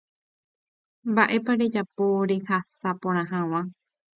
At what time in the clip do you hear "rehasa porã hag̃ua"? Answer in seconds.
2.29-3.61